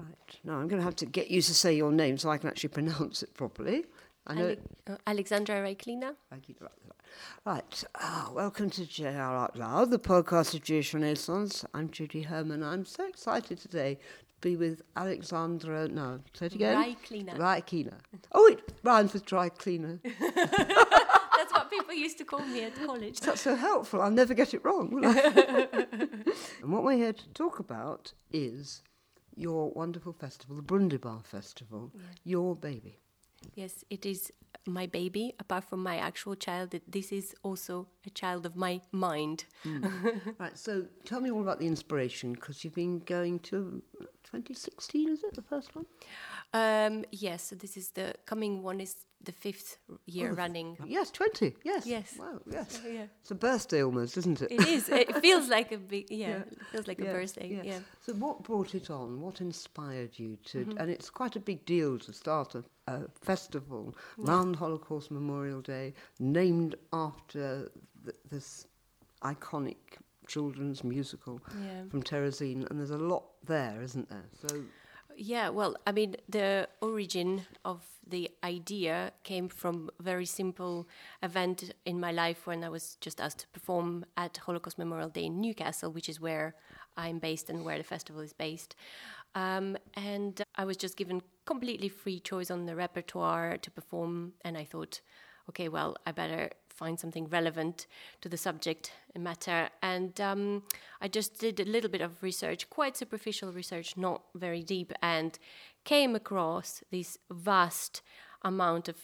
[0.00, 0.40] Right.
[0.44, 2.48] Now I'm going to have to get you to say your name so I can
[2.48, 3.84] actually pronounce it properly.
[4.26, 4.48] I know.
[4.48, 4.56] Ale-
[4.88, 6.14] uh, Alexandra Raikhlina.
[6.30, 6.44] Right.
[7.44, 7.84] right.
[7.96, 11.64] Ah, welcome to JR Out Loud, the podcast of Jewish Renaissance.
[11.74, 12.62] I'm Judy Herman.
[12.62, 15.88] I'm so excited today to be with Alexandra.
[15.88, 16.76] No, say it again.
[16.76, 17.66] Raikhlina.
[17.66, 17.98] Cleaner.
[18.32, 20.00] Oh, it rhymes with dry cleaner.
[20.20, 23.20] That's what people used to call me at college.
[23.20, 24.00] That's so helpful.
[24.00, 24.90] I'll never get it wrong.
[24.90, 25.86] will I?
[26.62, 28.82] and what we're here to talk about is
[29.40, 31.90] your wonderful festival, the Brundibar Festival,
[32.24, 32.98] your baby.
[33.54, 34.30] Yes, it is
[34.66, 35.34] my baby.
[35.38, 39.44] Apart from my actual child, this is also a child of my mind.
[40.38, 43.82] Right, so tell me all about the inspiration because you've been going to
[44.24, 45.86] 2016, is it the first one?
[46.54, 49.76] Um, yes, so this is the coming one is the fifth
[50.06, 50.78] year running.
[50.86, 51.54] Yes, 20.
[51.62, 51.86] Yes.
[51.86, 52.14] Yes.
[52.18, 52.80] Wow, yes.
[52.84, 53.04] Yeah.
[53.20, 54.50] It's a birthday almost, isn't it?
[54.50, 54.88] It is.
[54.88, 56.36] It feels like a big, yeah, Yeah.
[56.36, 57.60] it feels like Yeah, a birthday.
[57.62, 57.80] Yeah.
[58.00, 59.20] So what brought it on?
[59.20, 60.58] What inspired you to?
[60.64, 60.78] Mm-hmm.
[60.78, 65.92] And it's quite a big deal to start a, a festival round Holocaust Memorial Day,
[66.18, 67.70] named after
[68.04, 68.66] th- this
[69.22, 69.76] iconic
[70.26, 71.84] children's musical Yeah.
[71.90, 72.68] from Terezin.
[72.70, 74.24] And there's a lot there, isn't there?
[74.32, 74.64] So
[75.16, 80.88] Yeah, well, I mean, the origin of the idea came from a very simple
[81.22, 85.24] event in my life when I was just asked to perform at Holocaust Memorial Day
[85.26, 86.54] in Newcastle, which is where
[86.96, 88.76] I'm based and where the festival is based.
[89.34, 94.56] Um, and I was just given completely free choice on the repertoire to perform, and
[94.56, 95.00] I thought,
[95.50, 97.86] okay, well, I better find something relevant
[98.22, 99.68] to the subject matter.
[99.82, 100.62] And um,
[101.00, 105.38] I just did a little bit of research, quite superficial research, not very deep, and
[105.84, 108.02] came across this vast
[108.42, 108.96] amount of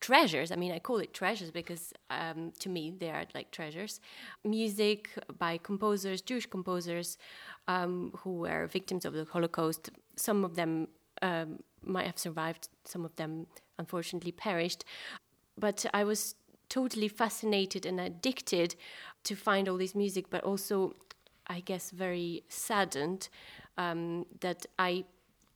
[0.00, 0.50] treasures.
[0.50, 4.00] I mean, I call it treasures because um, to me they are like treasures.
[4.44, 7.18] Music by composers, Jewish composers
[7.68, 9.90] um, who were victims of the Holocaust.
[10.16, 10.88] Some of them
[11.22, 13.46] um, might have survived, some of them
[13.78, 14.84] unfortunately perished.
[15.58, 16.34] But I was
[16.70, 18.74] totally fascinated and addicted
[19.24, 20.94] to find all this music, but also,
[21.46, 23.28] I guess, very saddened
[23.76, 25.04] um, that I,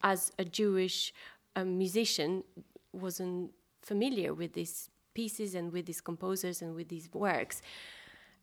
[0.03, 1.15] as a Jewish
[1.57, 2.45] um, musician,
[2.93, 7.63] wasn't familiar with these pieces and with these composers and with these works.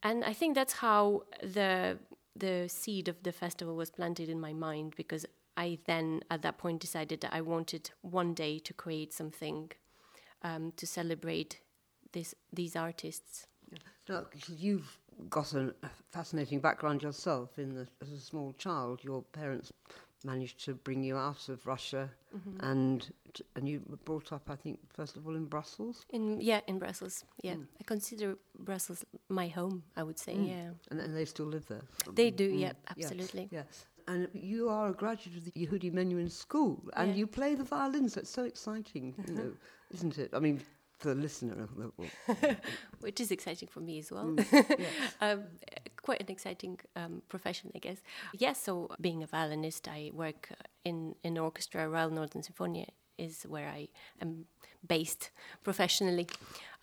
[0.02, 2.00] And I think that's how the
[2.34, 5.26] the seed of the festival was planted in my mind because
[5.58, 9.72] I then at that point decided that I wanted one day to create something
[10.42, 11.60] um, to celebrate
[12.12, 13.48] this these artists.
[14.10, 15.00] No, 'cause you've
[15.30, 15.74] got a
[16.12, 17.58] fascinating background yourself.
[17.60, 19.72] In the, as a small child, your parents
[20.24, 22.60] managed to bring you out of Russia, mm-hmm.
[22.66, 26.40] and t- and you were brought up, I think, first of all in Brussels, In
[26.42, 27.24] yeah, in Brussels.
[27.44, 27.66] Yeah, mm.
[27.80, 29.84] I consider Brussels my home.
[29.96, 30.34] I would say.
[30.36, 30.48] Mm.
[30.48, 31.82] Yeah, and, and they still live there.
[32.14, 32.52] they do.
[32.52, 32.60] Mm.
[32.60, 33.50] Yeah, Yeah, absolutely.
[33.52, 33.64] Yeah.
[34.08, 37.16] And you are a graduate of the Yehudi Menuhin School, and Yeah.
[37.20, 38.14] you play the violins.
[38.16, 39.44] That's so exciting, you uh-huh.
[39.44, 39.52] know,
[39.92, 40.32] isn't it?
[40.34, 40.60] I mean,
[41.02, 41.68] for the listener,
[43.00, 44.26] which is exciting for me as well.
[44.26, 44.86] Mm.
[45.22, 45.44] um,
[46.02, 47.98] quite an exciting um, profession, I guess.
[48.38, 50.50] Yes, so being a violinist, I work
[50.86, 51.90] in in orchestra.
[51.90, 53.88] Royal Northern Sinfonia is where I
[54.22, 54.46] am
[54.88, 55.32] based
[55.64, 56.28] professionally,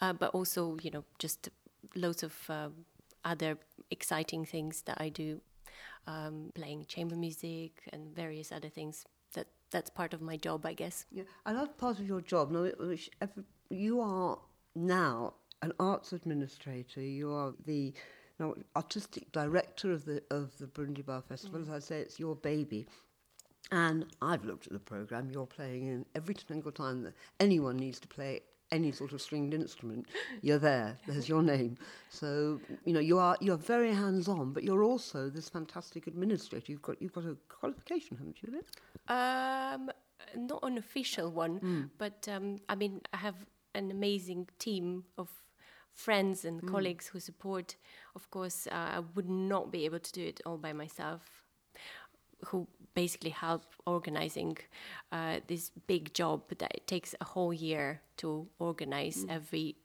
[0.00, 1.48] uh, but also you know just
[1.94, 2.70] loads of uh,
[3.24, 3.58] other
[3.90, 5.40] exciting things that I do,
[6.06, 9.04] um, playing chamber music and various other things.
[9.34, 11.06] That that's part of my job, I guess.
[11.12, 12.50] Yeah, I love part of your job.
[12.52, 14.38] Which ever, you are
[14.74, 17.00] now an arts administrator.
[17.00, 17.92] You are the
[18.38, 21.60] now artistic director of the of the Brundibar Festival.
[21.60, 22.86] As I say, it's your baby.
[23.70, 25.30] And I've looked at the program.
[25.30, 28.40] You're playing in every single time that anyone needs to play
[28.70, 30.06] any sort of stringed instrument.
[30.42, 30.96] You're there.
[31.06, 31.76] There's your name.
[32.10, 36.72] So you know you are you're very hands on, but you're also this fantastic administrator.
[36.72, 38.52] You've got you've got a qualification, haven't you?
[38.52, 38.64] Lynn?
[39.08, 39.90] Um,
[40.36, 41.58] not an official one,
[41.98, 43.34] but um, I mean, I have
[43.74, 45.28] an amazing team of
[45.92, 47.76] friends and colleagues who support.
[48.14, 51.22] Of course, uh, I would not be able to do it all by myself.
[52.46, 54.58] Who basically help organizing
[55.10, 59.76] uh, this big job that it takes a whole year to organize every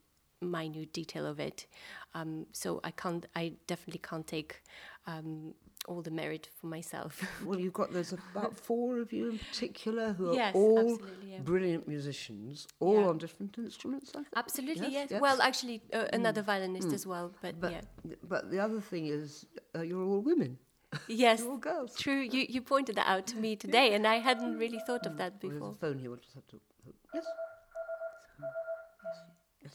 [0.42, 1.66] minute detail of it.
[2.14, 3.26] Um, so I can't.
[3.36, 4.62] I definitely can't take
[5.08, 5.56] um,
[5.88, 7.22] all the merit for myself.
[7.46, 11.40] Well, you've got there's about four of you in particular who are Yes, all yeah.
[11.40, 13.08] brilliant musicians, all Yeah.
[13.10, 14.12] on different instruments.
[14.36, 15.08] Absolutely, Yes, yes.
[15.12, 15.22] yes.
[15.22, 18.16] Well, actually, uh, another violinist as well, but, But yeah.
[18.24, 19.46] but the other thing is
[19.76, 20.58] uh, you're all women.
[21.08, 21.96] Yes, You're all girls.
[21.96, 22.22] true.
[22.22, 25.34] You, you pointed that out to me today, and I hadn't really thought of that
[25.34, 25.72] Well, there's before.
[25.72, 26.10] a phone here.
[26.12, 26.60] We'll just have to.
[27.16, 27.26] Yes.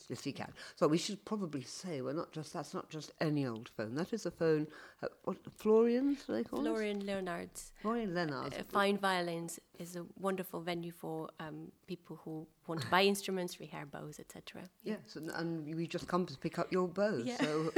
[0.08, 0.22] Yes.
[0.22, 0.52] he can.
[0.76, 3.94] So we should probably say we're not just that's not just any old phone.
[3.94, 4.66] That is a phone.
[5.02, 7.72] Uh, what Florian's do they call Florian Leonhard's.
[7.82, 8.56] Florian Leonhard's.
[8.56, 13.56] Uh, Fine Violins is a wonderful venue for um, people who want to buy instruments,
[13.56, 14.62] rehair bows, etc.
[14.82, 17.25] Yes, and, and we just come to pick up your bows.
[17.25, 17.37] Yeah.
[17.37, 17.70] So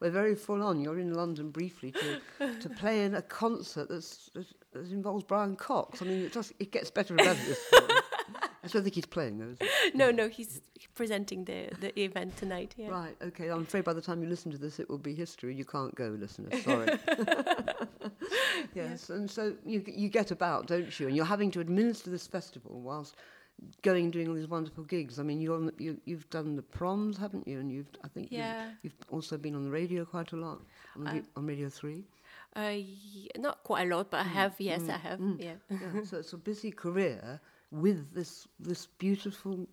[0.00, 0.80] we're very full on.
[0.80, 5.56] You're in London briefly to, to play in a concert that's, that, that involves Brian
[5.56, 6.02] Cox.
[6.02, 7.44] I mean, it just it gets better and better.
[7.44, 7.64] This.
[8.64, 9.54] I don't think he's playing though.
[9.60, 9.90] He?
[9.98, 10.60] No, no, he's
[10.94, 12.74] presenting the, the event tonight.
[12.76, 12.88] Yeah.
[12.90, 13.16] Right.
[13.22, 13.48] Okay.
[13.48, 15.54] I'm afraid by the time you listen to this, it will be history.
[15.54, 16.62] You can't go, listeners.
[16.64, 16.88] Sorry.
[18.74, 21.08] yes, and so you you get about, don't you?
[21.08, 23.16] And you're having to administer this festival whilst
[23.82, 25.18] going and doing all these wonderful gigs.
[25.18, 27.58] I mean, you're on the, you you've done the proms, haven't you?
[27.60, 28.66] And you've I think Yeah.
[28.82, 30.60] you've, you've also been on the radio quite a lot
[30.96, 32.04] on, Uh, on Radio Three.
[32.54, 32.76] Uh,
[33.38, 34.54] not quite a lot, but I have.
[34.58, 35.20] Yes, I have.
[35.38, 35.54] Yeah.
[35.70, 37.40] yeah, so it's a busy career
[37.72, 39.66] with this this beautiful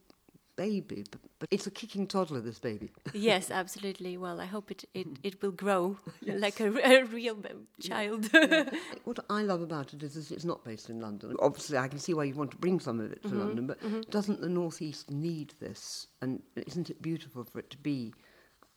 [0.55, 2.41] baby, but, but it's a kicking toddler.
[2.41, 2.89] This baby.
[3.13, 4.17] yes, absolutely.
[4.17, 6.39] Well, I hope it it, it will grow Yes.
[6.41, 7.37] like a, a real
[7.81, 8.29] child.
[9.03, 11.35] What I love about it is, is it's not based in London.
[11.39, 13.77] Obviously, I can see why you want to bring some of it to London, but
[14.11, 16.07] doesn't the Northeast need this?
[16.21, 18.13] And isn't it beautiful for it to be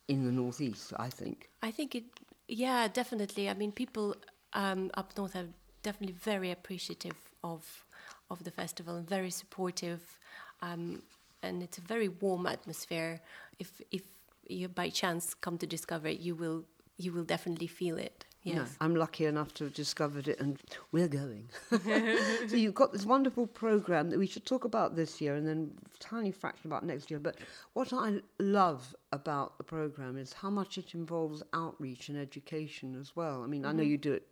[0.08, 1.50] in the Northeast, I think?
[1.62, 2.04] I think it,
[2.48, 3.48] yeah, definitely.
[3.50, 4.14] I mean, people
[4.54, 5.48] um, up north are
[5.82, 7.84] definitely very appreciative of
[8.30, 10.18] of the festival and very supportive,
[10.60, 11.02] um,
[11.42, 13.20] and it's a very warm atmosphere.
[13.58, 14.02] If if
[14.48, 16.64] you by chance come to discover it, you will
[16.98, 18.24] you will definitely feel it.
[18.44, 18.56] Yes.
[18.56, 20.58] No, I'm lucky enough to have discovered it, and
[20.90, 21.48] we're going.
[22.48, 25.70] so you've got this wonderful program that we should talk about this year, and then
[25.94, 27.20] a tiny fraction about next year.
[27.20, 27.36] But
[27.74, 33.14] what I love about the program is how much it involves outreach and education as
[33.14, 33.44] well.
[33.44, 34.26] I mean, I know you do it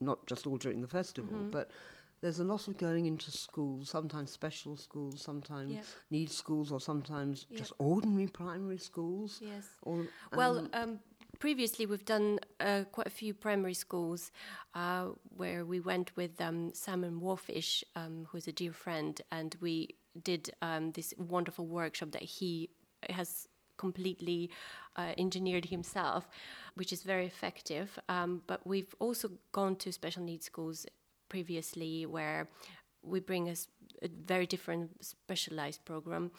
[0.00, 1.70] not just all during the festival, but
[2.22, 5.84] there's a lot of going into schools, sometimes special schools, sometimes Yep.
[6.10, 7.58] need schools, or sometimes Yep.
[7.58, 9.40] just ordinary primary schools.
[9.42, 9.66] Yes.
[9.82, 11.00] Or, Well, um, um,
[11.40, 14.30] previously we've done uh, quite a few primary schools
[14.74, 19.96] uh, where we went with um, Simon Wallfisch, um, who's a dear friend, and we
[20.22, 22.70] did um, this wonderful workshop that he
[23.10, 23.48] has
[23.78, 24.48] completely
[24.94, 26.28] uh, engineered himself,
[26.74, 27.98] which is very effective.
[28.08, 30.86] Um, but we've also gone to special needs schools
[31.34, 32.40] previously where
[33.02, 33.60] we bring us
[34.02, 36.30] a very different specialized program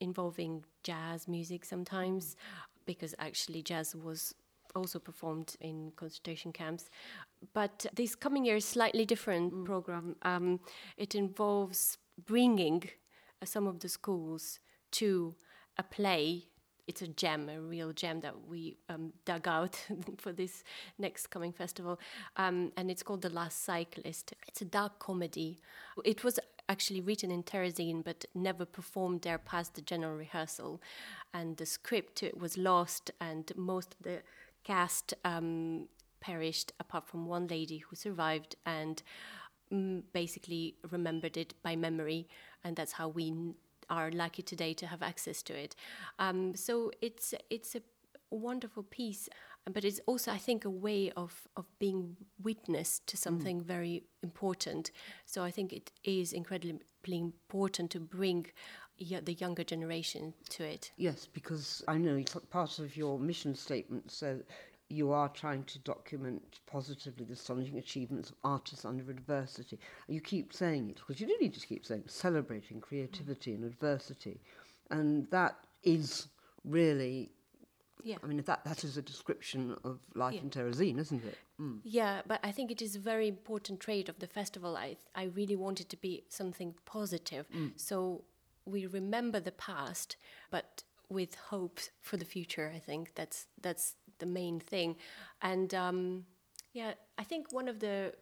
[0.00, 0.52] involving
[0.82, 2.36] jazz music sometimes
[2.84, 4.34] because actually jazz was
[4.74, 6.90] also performed in concentration camps.
[7.54, 10.16] But this coming year is slightly different program.
[10.22, 10.60] Um,
[10.96, 12.82] it involves bringing
[13.40, 14.60] uh, some of the schools
[14.98, 15.34] to
[15.78, 16.48] a play
[16.86, 19.80] it's a gem, a real gem that we um, dug out
[20.18, 20.62] for this
[20.98, 21.98] next coming festival,
[22.36, 24.34] um, and it's called The Last Cyclist.
[24.46, 25.60] It's a dark comedy.
[26.04, 26.38] It was
[26.68, 30.80] actually written in Terezin, but never performed there past the general rehearsal,
[31.32, 34.22] and the script was lost, and most of the
[34.62, 35.88] cast um,
[36.20, 39.02] perished, apart from one lady who survived and
[39.72, 42.26] mm, basically remembered it by memory,
[42.62, 43.54] and that's how we
[43.88, 45.74] are lucky today to have access to it.
[46.18, 47.82] Um, so it's it's a
[48.30, 49.28] wonderful piece,
[49.72, 54.90] but it's also I think a way of of being witness to something very important.
[55.26, 56.80] So I think it is incredibly
[57.42, 58.46] important to bring
[58.98, 60.92] the younger generation to it.
[60.96, 64.10] Yes, because I know it's part of your mission statement.
[64.10, 64.40] So
[64.88, 69.78] you are trying to document positively the astonishing achievements of artists under adversity.
[70.08, 74.40] You keep saying it because you do need to keep saying celebrating creativity and adversity,
[74.90, 76.28] and that is
[76.64, 77.30] really.
[78.02, 78.16] Yeah.
[78.22, 80.42] I mean, that that is a description of life Yeah.
[80.42, 81.38] in Terezin, isn't it?
[81.58, 81.80] Mm.
[81.84, 84.76] Yeah, but I think it is a very important trait of the festival.
[84.76, 87.46] I I really want it to be something positive.
[87.76, 88.24] So
[88.66, 90.16] we remember the past,
[90.50, 92.70] but with hope for the future.
[92.74, 94.96] I think that's that's the main thing,
[95.42, 96.24] and um,
[96.72, 98.14] yeah, I think one of the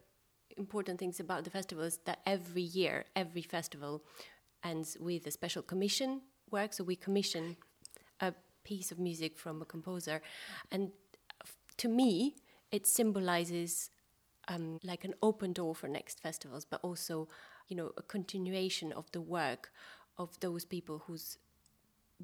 [0.57, 4.03] important things about the festival is that every year, every festival
[4.63, 6.21] ends with a special commission
[6.51, 6.73] work.
[6.75, 7.57] So we commission
[8.21, 8.35] a
[8.65, 10.21] piece of music from a composer,
[10.71, 10.93] and
[11.79, 12.37] to me,
[12.71, 13.91] it symbolizes
[14.49, 17.29] um, like an open door for next festivals, but also,
[17.69, 19.71] you know, a continuation of the work
[20.19, 21.39] of those people whose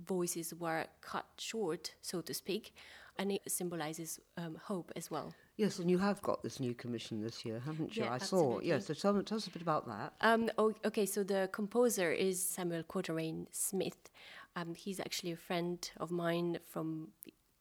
[0.06, 2.74] voices were cut short, so to speak,
[3.18, 5.34] and it symbolizes um, hope as well.
[5.56, 8.04] Yes, and you have got this new commission this year, haven't you?
[8.04, 8.36] Yeah, I saw.
[8.36, 8.68] absolutely.
[8.68, 10.12] Yes, so tell, tell us a bit about that.
[10.20, 14.10] Um, o- okay, so the composer is Samuel Quatermain Smith.
[14.54, 17.08] Um, he's actually a friend of mine from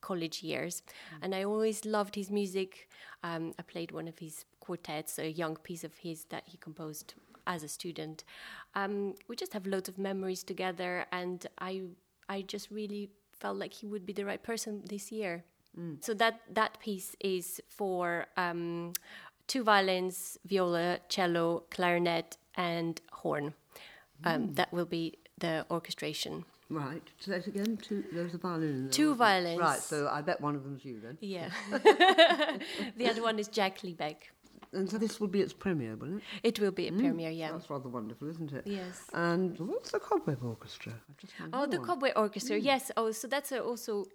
[0.02, 0.84] college years,
[1.22, 2.88] and I always loved his music.
[3.24, 7.16] Um, I played one of his quartets, a young piece of his that he composed
[7.48, 8.24] as a student.
[8.76, 11.82] Um, we just have loads of memories together, and I
[12.30, 15.44] I just really felt like he would be the right person this year.
[16.01, 18.94] So that that piece is for um,
[19.46, 23.53] two violins, viola, cello, clarinet, and horn.
[24.24, 26.46] Um, That will be the orchestration.
[26.70, 27.03] Right.
[27.20, 27.77] Say it again.
[27.77, 28.91] Two, there's a violin in there.
[28.91, 29.60] Two violins.
[29.60, 29.79] Right.
[29.79, 31.17] So I bet one of them's you then.
[31.22, 31.50] Yeah.
[32.98, 34.15] the other one is Jack Liebeck.
[34.74, 36.24] And so this will be its premiere, will it?
[36.44, 37.52] It will be a premiere, yeah.
[37.52, 38.64] That's rather wonderful, isn't it?
[38.68, 39.08] Yes.
[39.14, 40.94] And what's the Cobweb Orchestra?
[41.54, 41.88] Oh, the one.
[41.88, 42.58] Cobweb Orchestra.
[42.58, 42.92] Yes.
[42.98, 44.06] Oh, so that's a, also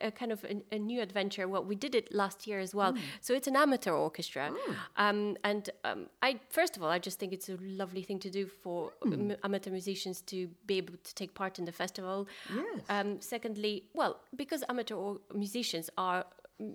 [0.00, 1.48] a kind of a, a new adventure.
[1.48, 2.94] Well, we did it last year as well.
[3.20, 4.52] So it's an amateur orchestra,
[4.96, 8.30] um, and um, I first of all, I just think it's a lovely thing to
[8.30, 12.28] do for m- amateur musicians to be able to take part in the festival.
[12.54, 12.82] Yes.
[12.88, 16.24] Um, secondly, well, because amateur or- musicians are
[16.60, 16.74] mm,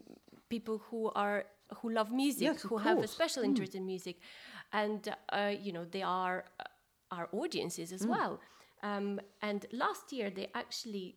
[0.49, 1.45] people who are
[1.81, 4.17] who love music, Yes, who have a special interest in music,
[4.73, 6.63] and uh, you know they are uh,
[7.15, 8.39] our audiences as well.
[8.83, 11.15] Um, and last year they actually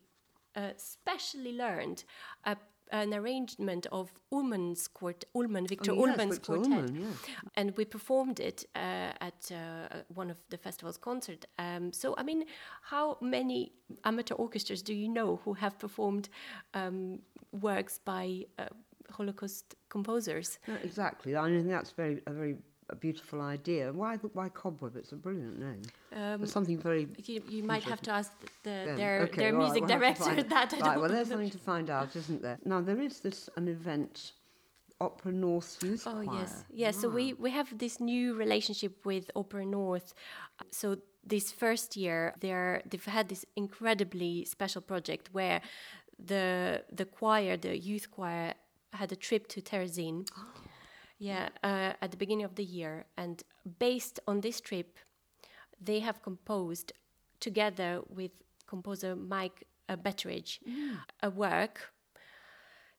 [0.55, 2.03] uh, specially learned
[2.45, 2.57] a,
[2.91, 7.15] an arrangement of Ullmann's quart- Ullmann, Victor Oh, yes, Ullmann's Victor quartet, yes.
[7.55, 8.79] and we performed it uh,
[9.21, 11.45] at uh, one of the festival's concert.
[11.59, 12.45] Um, so, I mean,
[12.81, 13.71] how many
[14.03, 16.27] amateur orchestras do you know who have performed
[16.73, 17.19] um,
[17.51, 18.65] works by uh,
[19.11, 20.59] Holocaust composers?
[20.67, 21.35] No, exactly.
[21.35, 22.57] I think that's very a very
[22.91, 23.91] a beautiful idea.
[23.91, 24.95] Why why Cobweb?
[24.97, 25.81] It's a brilliant name.
[26.13, 27.07] Um, something very.
[27.25, 28.31] You, you might have to ask
[28.63, 30.73] the, their, okay, their right, music we'll director that.
[30.73, 32.59] Right, well, there's something to find out, isn't there?
[32.65, 34.33] Now there is this an event,
[34.99, 36.39] Opera North Youth Oh Choir.
[36.39, 36.97] yes, yes.
[37.01, 40.13] So we we have this new relationship with Opera North.
[40.71, 45.61] So this first year, they're they've had this incredibly special project where
[46.23, 48.53] the the choir, the youth choir,
[48.93, 50.27] had a trip to Terezin.
[51.23, 53.43] Yeah, uh, at the beginning of the year, and
[53.77, 54.97] based on this trip,
[55.79, 56.93] they have composed
[57.39, 58.31] together with
[58.65, 60.59] composer Mike uh, Betteridge
[61.21, 61.93] a work.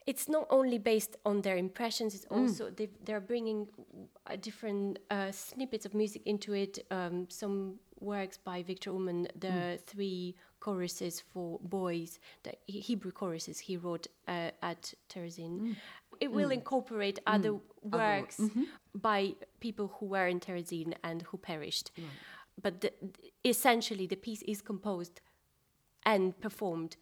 [0.06, 3.68] It's not only based on their impressions it's also they, they're bringing
[4.26, 6.78] uh, different uh, snippets of music into it.
[6.90, 13.76] Um, some works by victor ullmann the three choruses for boys the hebrew choruses he
[13.76, 15.76] wrote uh, at terezin mm.
[16.21, 16.59] it will mm.
[16.61, 17.61] incorporate other mm.
[18.02, 18.62] works mm-hmm.
[18.95, 21.90] by people who were in terezin and who perished
[22.64, 22.92] but the,
[23.45, 25.21] essentially the piece is composed
[26.04, 26.97] and performed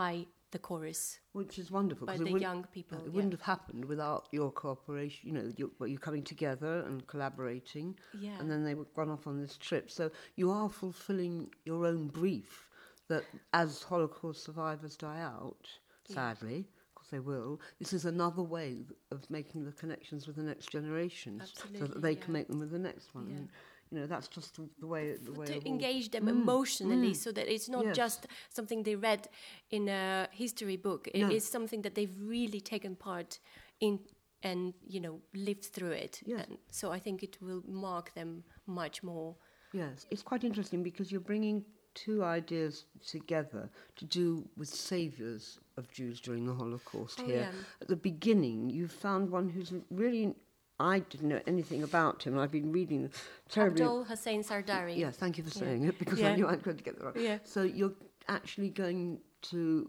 [0.00, 2.06] by the chorus Which is wonderful.
[2.06, 3.14] By the young people, It yeah.
[3.14, 5.20] wouldn't have happened without your cooperation.
[5.28, 8.38] You know, you, well, you coming together and collaborating, Yeah.
[8.38, 9.90] and then they were gone off on this trip.
[9.90, 12.68] So you are fulfilling your own brief
[13.08, 15.68] that as Holocaust survivors die out,
[16.08, 20.70] sadly, because they will, this is another way of making the connections with the next
[20.70, 22.20] generations, so that they yeah.
[22.20, 23.28] can make them with the next one.
[23.28, 23.36] Yeah.
[23.36, 23.48] And,
[23.90, 26.30] you know, that's just the, way the way to engage them mm.
[26.30, 27.16] emotionally mm.
[27.16, 27.96] so that it's not Yes.
[27.96, 29.28] just something they read
[29.70, 31.50] in a history book It is No.
[31.58, 33.38] something that they've really taken part
[33.80, 34.00] in
[34.42, 36.46] and you know lived through it Yes.
[36.48, 39.36] and so i think it will mark them much more
[39.72, 45.90] Yes, it's quite interesting because you're bringing two ideas together to do with saviours of
[45.90, 47.48] Jews during the Holocaust Oh, here.
[47.52, 47.52] yeah.
[47.80, 50.34] At the beginning, you found one who's really.
[50.80, 52.36] I didn't know anything about him.
[52.38, 53.10] I've been reading
[53.48, 53.82] terribly.
[53.82, 56.30] abdul hussein sardari Yeah, thank you for saying it because Yeah.
[56.30, 57.16] I knew I'd going to get that right.
[57.16, 57.38] Yeah.
[57.44, 57.92] So you're
[58.26, 59.88] actually going to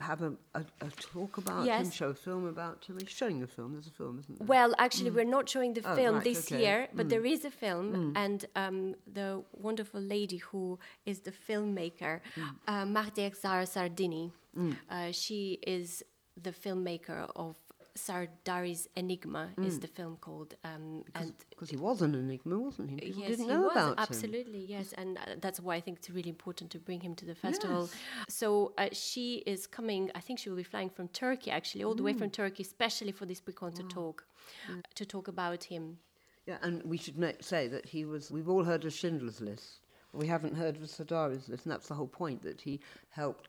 [0.00, 1.94] have a, a, a talk about him, Yes.
[1.94, 2.98] show a film about him.
[3.00, 3.72] You're showing a film.
[3.72, 4.46] There's a film, isn't there?
[4.46, 6.60] Well, actually, we're not showing the Oh, film right, this okay.
[6.62, 12.20] year, but there is a film, and um, the wonderful lady who is the filmmaker,
[12.68, 14.32] uh, Mardia Zara Sardini,
[14.90, 16.02] uh, she is
[16.42, 17.56] the filmmaker of
[17.96, 22.96] Sardari's Enigma, is the film called, um, and Because he was an enigma, wasn't he?
[22.96, 23.94] People yes, didn't he know was about him.
[23.98, 27.24] absolutely yes, and uh, that's why I think it's really important to bring him to
[27.24, 27.88] the festival.
[28.28, 30.10] So uh, she is coming.
[30.14, 32.18] I think she will be flying from Turkey, actually, all the way Mm.
[32.18, 34.24] from Turkey, especially for this pre-concert talk,
[34.70, 35.98] uh, to talk about him.
[36.46, 38.30] Yeah, and we should make, say that he was.
[38.30, 39.80] We've all heard of Schindler's List.
[40.12, 43.48] We haven't heard of Sardari's List, and that's the whole point that he helped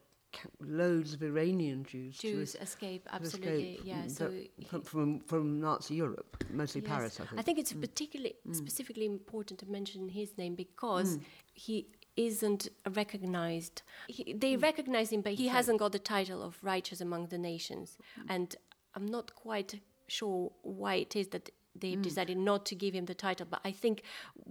[0.60, 4.04] loads of Iranian Jews, Jews to, escape, absolutely, escape yeah.
[4.04, 4.32] mm, So
[4.68, 6.90] from, from from Nazi Europe, mostly yes.
[6.92, 7.36] Paris, I think.
[7.36, 7.40] Mm.
[7.40, 11.18] I think it's particularly specifically important to mention his name because
[11.54, 13.82] he isn't recognized.
[14.08, 14.64] He, they Mm.
[14.64, 17.98] recognize him, but he hasn't got the title of righteous among the nations.
[18.28, 18.56] And
[18.96, 21.46] I'm not quite sure why it is that
[21.82, 22.08] they've Mm.
[22.10, 23.46] decided not to give him the title.
[23.54, 24.02] But I think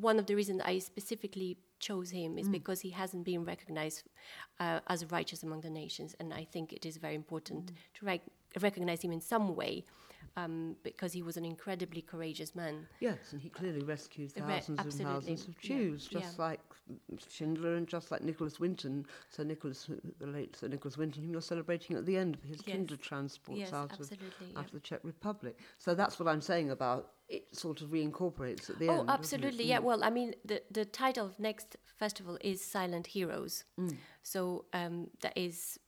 [0.09, 2.41] one of the reasons I specifically chose him Mm.
[2.41, 4.05] is because he hasn't been recognized
[4.61, 6.15] uh, as righteous among the nations.
[6.21, 7.77] And I think it is very important Mm.
[7.95, 8.31] to rec-
[8.63, 9.85] recognize him in some way.
[10.39, 12.87] um, because he was an incredibly courageous man.
[13.01, 16.21] Yes, and he clearly rescued Re- thousands and thousands of Jews, yeah.
[16.21, 16.61] just like
[17.29, 19.07] Schindler and just like Nicholas Winton.
[19.31, 22.61] So Nicholas, the late Sir Nicholas Winton, whom you're celebrating at the end of his
[22.67, 22.77] Yes.
[22.77, 24.59] Kindertransports yes, out of yeah.
[24.59, 25.59] out of the Czech Republic.
[25.79, 27.57] So that's what I'm saying about it.
[27.57, 29.07] Sort of reincorporates at the Oh, end.
[29.07, 29.65] doesn't absolutely.
[29.65, 29.81] Yeah.
[29.81, 29.85] Mm.
[29.85, 33.65] Well, I mean, the the title of next festival is Silent Heroes.
[33.79, 33.97] Mm.
[34.23, 35.79] So um, that is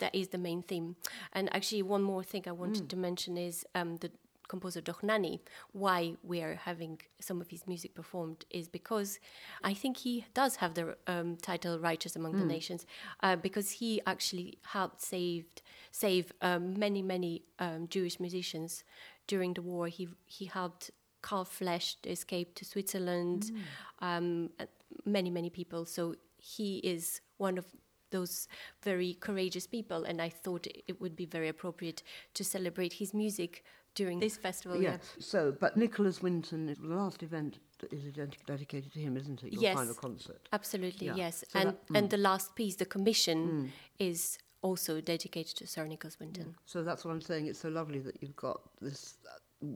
[0.00, 0.96] that is the main theme.
[1.32, 2.88] And actually, one more thing I wanted Mm.
[2.90, 4.10] to mention is um, the
[4.48, 5.40] composer Dohnányi.
[5.72, 9.18] Why we are having some of his music performed is because
[9.62, 12.86] I think he does have the um, title "Righteous Among the Nations,"
[13.22, 18.84] uh, because he actually helped saved save um, many many um, Jewish musicians
[19.28, 19.86] during the war.
[19.86, 20.90] He he helped
[21.22, 23.52] Carl Flesch escape to Switzerland.
[24.00, 24.66] Um, uh,
[25.04, 25.84] many many people.
[25.84, 27.66] So he is one of
[28.10, 28.48] those
[28.82, 32.02] very courageous people, and I thought it would be very appropriate
[32.34, 34.80] to celebrate his music during this festival.
[34.80, 35.00] Yes.
[35.18, 38.04] So, but Nicholas Winton, is the last event that is
[38.46, 39.52] dedicated to him, isn't it?
[39.52, 39.76] Your Yes.
[39.76, 40.48] final concert.
[40.52, 41.16] Absolutely, Yeah.
[41.16, 41.44] yes.
[41.48, 41.98] So and that- mm.
[41.98, 46.54] and the last piece, the commission, is also dedicated to Sir Nicholas Winton.
[46.66, 47.46] So that's what I'm saying.
[47.46, 49.14] It's so lovely that you've got this.
[49.62, 49.66] Uh,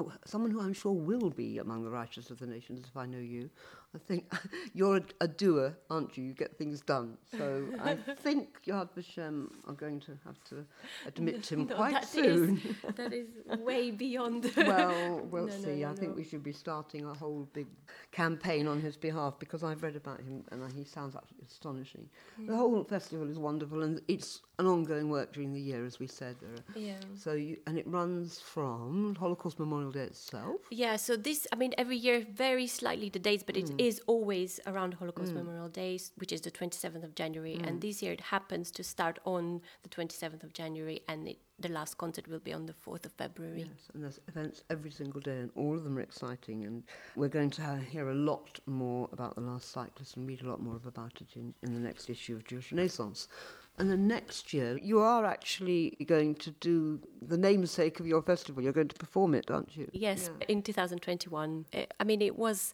[0.00, 3.06] oh, someone who I'm sure will be among the righteous of the nations, if I
[3.06, 3.50] know you.
[3.94, 4.32] I think
[4.74, 6.24] you're a, a doer, aren't you?
[6.24, 7.16] You get things done.
[7.36, 10.64] So I think Yad Vashem are going to have to
[11.06, 12.76] admit him No, quite that is- soon.
[12.96, 13.28] that is
[13.60, 14.50] way beyond.
[14.56, 15.84] well, we'll No, see.
[15.84, 17.66] I think we should be starting a whole big
[18.12, 22.08] campaign on his behalf because I've read about him and he sounds absolutely astonishing.
[22.46, 26.06] The whole festival is wonderful and it's an ongoing work during the year, as we
[26.06, 26.36] said.
[26.40, 26.94] There yeah.
[27.16, 30.60] so you, and it runs from Holocaust Memorial Day itself.
[30.70, 33.80] Yeah, so this, I mean, every year very slightly the dates, but it Mm.
[33.86, 37.56] Is always around Holocaust Memorial Days, which is the 27th of January.
[37.56, 37.68] Mm.
[37.68, 41.68] And this year it happens to start on the 27th of January, and it, the
[41.68, 43.60] last concert will be on the 4th of February.
[43.60, 46.64] Yes, and there's events every single day, and all of them are exciting.
[46.64, 46.82] And
[47.16, 50.60] we're going to hear a lot more about the last cyclist and read a lot
[50.60, 53.28] more about it in, in the next issue of Jewish Renaissance.
[53.76, 58.62] And then next year, you are actually going to do the namesake of your festival.
[58.62, 59.90] You're going to perform it, aren't you?
[59.92, 61.64] Yes, in 2021.
[61.74, 62.72] Uh, I mean, it was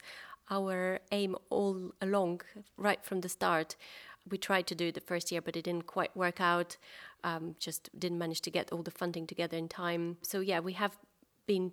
[0.51, 2.43] our aim all along,
[2.77, 3.77] right from the start.
[4.29, 6.77] We tried to do it the first year, but it didn't quite work out.
[7.25, 10.17] Um, just didn't manage to get all the funding together in time.
[10.23, 10.99] So yeah, we have
[11.47, 11.73] been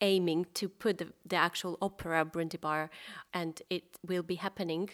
[0.00, 2.88] aiming to put the, the actual opera Brundibar,
[3.32, 4.90] and it will be happening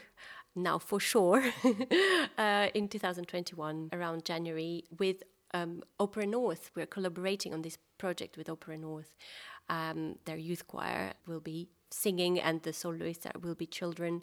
[0.54, 1.42] now for sure
[2.38, 5.22] uh, in 2021 around January with
[5.54, 6.70] um, Opera North.
[6.74, 9.14] We're collaborating on this project with Opera North.
[9.68, 14.22] Um, their youth choir will be singing, and the soloists will be children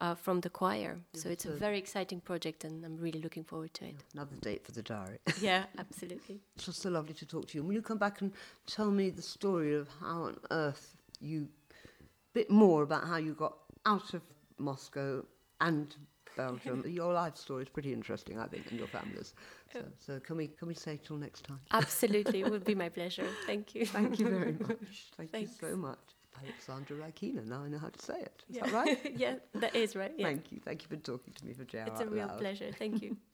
[0.00, 0.98] uh, from the choir.
[1.14, 3.96] So it's a very exciting project, and I'm really looking forward to it.
[4.14, 5.18] Another date for the diary.
[5.40, 6.40] Yeah, absolutely.
[6.56, 7.64] It's just so lovely to talk to you.
[7.64, 8.32] Will you come back and
[8.66, 11.48] tell me the story of how on earth you,
[12.32, 13.54] bit more about how you got
[13.86, 14.22] out of
[14.58, 15.24] Moscow
[15.60, 15.94] and
[16.36, 16.84] Belgium?
[17.00, 19.34] your life story is pretty interesting, I think, and your family's.
[19.72, 21.60] So, so can we can we say till next time?
[21.70, 23.28] Absolutely, it would be my pleasure.
[23.46, 23.86] Thank you.
[23.86, 25.10] Thank you very much.
[25.16, 25.52] Thank Thanks.
[25.60, 26.17] you so much.
[26.42, 27.46] Alexandra Rakina.
[27.46, 28.44] Now I know how to say it.
[28.48, 28.64] Is Yeah.
[28.64, 29.12] that right?
[29.16, 30.12] yeah, that is right.
[30.16, 30.26] Yeah.
[30.26, 30.60] Thank you.
[30.64, 31.62] Thank you for talking to me for.
[31.62, 32.38] It's a real Loud.
[32.38, 32.70] pleasure.
[32.78, 33.16] Thank you.